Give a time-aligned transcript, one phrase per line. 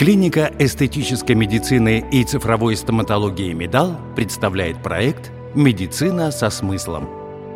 [0.00, 7.06] Клиника эстетической медицины и цифровой стоматологии «Медал» представляет проект «Медицина со смыслом».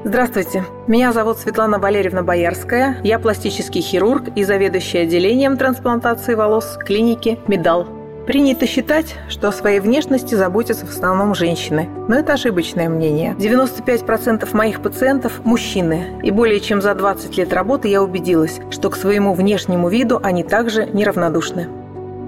[0.04, 7.38] Здравствуйте, меня зовут Светлана Валерьевна Боярская, я пластический хирург и заведующий отделением трансплантации волос клиники
[7.46, 7.88] «Медал».
[8.26, 11.88] Принято считать, что о своей внешности заботятся в основном женщины.
[12.08, 13.34] Но это ошибочное мнение.
[13.38, 16.20] 95% моих пациентов– мужчины.
[16.22, 20.44] И более чем за 20 лет работы я убедилась, что к своему внешнему виду они
[20.44, 21.83] также неравнодушны.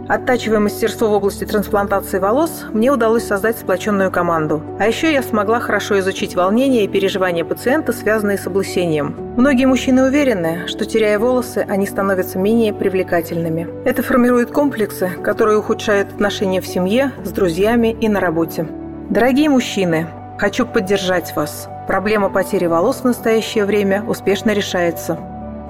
[0.09, 4.63] Оттачивая мастерство в области трансплантации волос, мне удалось создать сплоченную команду.
[4.79, 9.17] А еще я смогла хорошо изучить волнения и переживания пациента, связанные с облысением.
[9.37, 13.67] Многие мужчины уверены, что теряя волосы, они становятся менее привлекательными.
[13.85, 18.67] Это формирует комплексы, которые ухудшают отношения в семье, с друзьями и на работе.
[19.11, 20.07] Дорогие мужчины,
[20.39, 21.69] хочу поддержать вас.
[21.89, 25.19] Проблема потери волос в настоящее время успешно решается.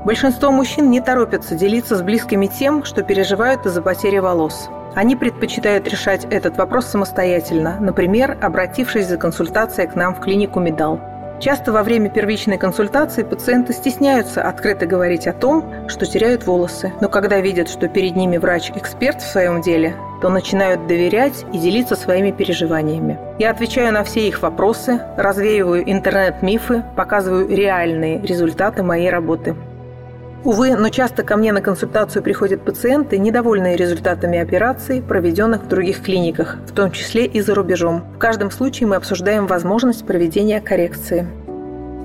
[0.07, 4.69] Большинство мужчин не торопятся делиться с близкими тем, что переживают из-за потери волос.
[4.95, 11.01] Они предпочитают решать этот вопрос самостоятельно, например, обратившись за консультацией к нам в клинику «Медал».
[11.41, 17.09] Часто во время первичной консультации пациенты стесняются открыто говорить о том, что теряют волосы, но
[17.09, 22.31] когда видят, что перед ними врач-эксперт в своем деле, то начинают доверять и делиться своими
[22.31, 23.19] переживаниями.
[23.41, 29.57] Я отвечаю на все их вопросы, развеиваю интернет-мифы, показываю реальные результаты моей работы.
[30.47, 36.05] Увы, но часто ко мне на консультацию приходят пациенты, недовольные результатами операций, проведенных в других
[36.05, 38.05] клиниках, в том числе и за рубежом.
[38.15, 41.27] В каждом случае мы обсуждаем возможность проведения коррекции.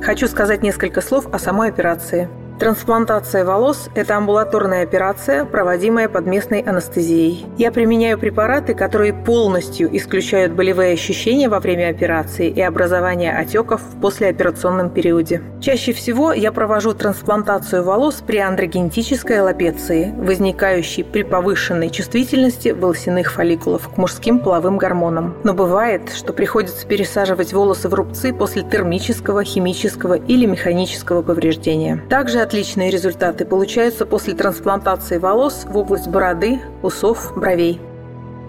[0.02, 2.30] Хочу сказать несколько слов о самой операции–
[2.62, 7.48] Трансплантация волос– это амбулаторная операция, проводимая под местной анестезией.
[7.58, 14.00] Я применяю препараты, которые полностью исключают болевые ощущения во время операции и образование отеков в
[14.00, 15.42] послеоперационном периоде.
[15.59, 23.89] Чаще всего я провожу трансплантацию волос при андрогенетической аллопеции, возникающей при повышенной чувствительности волосяных фолликулов
[23.89, 25.36] к мужским половым гормонам.
[25.44, 32.04] Но бывает, что приходится пересаживать волосы в рубцы после термического, химического или механического повреждения.
[32.08, 37.80] Также отличные результаты получаются после трансплантации волос в область бороды, усов, бровей.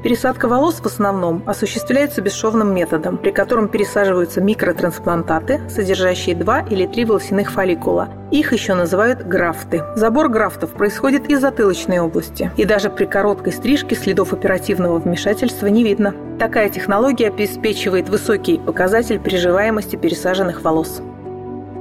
[0.02, 7.04] Пересадка волос в основном осуществляется бесшовным методом, при котором пересаживаются микротрансплантаты, содержащие два или три
[7.04, 8.08] волосяных фолликула.
[8.32, 9.84] Их еще называют графты.
[9.94, 15.84] Забор графтов происходит из затылочной области, и даже при короткой стрижке следов оперативного вмешательства не
[15.84, 16.12] видно.
[16.40, 21.00] Такая технология обеспечивает высокий показатель приживаемости пересаженных волос.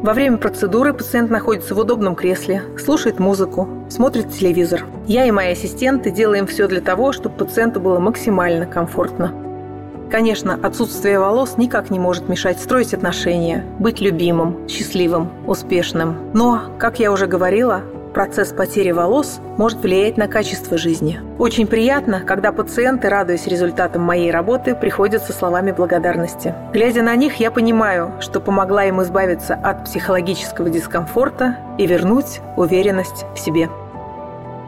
[0.01, 4.84] Во время процедуры пациент находится в удобном кресле, слушает музыку, смотрит телевизор.
[5.06, 9.31] Я и мои ассистенты делаем все для того, чтобы пациенту было максимально комфортно.
[10.09, 16.18] Конечно, отсутствие волос никак не может мешать строить отношения, быть любимым, счастливым, успешным.
[16.33, 17.83] Но, как я уже говорила,
[18.14, 21.20] Процесс потери волос может влиять на качество жизни.
[21.40, 26.54] Очень приятно, когда пациенты, радуясь результатам моей работы, приходят со словами благодарности.
[26.74, 33.26] Глядя на них, я понимаю, что помогла им избавиться от психологического дискомфорта и вернуть уверенность
[33.34, 33.70] в себе.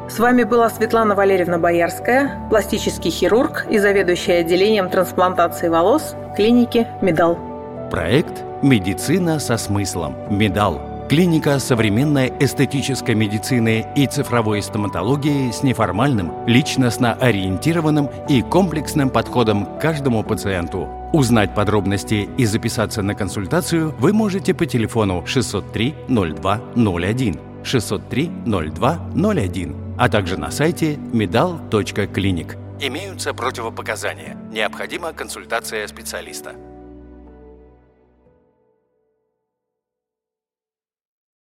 [0.10, 7.38] С вами была Светлана Валерьевна Боярская, пластический хирург и заведующая отделением трансплантации волос клиники «Медал».
[7.90, 10.16] Проект «Медицина со смыслом.
[10.30, 19.79] Медал» Клиника современной эстетической медицины и цифровой стоматологии с неформальным, личностно-ориентированным и комплексным подходом к
[19.79, 20.90] каждому пациенту.
[21.13, 29.09] Узнать подробности и записаться на консультацию вы можете по телефону 603 02 01 603 02
[29.13, 32.57] 01, а также на сайте medal.clinic.
[32.80, 34.35] Имеются противопоказания.
[34.51, 36.56] Необходима консультация специалиста.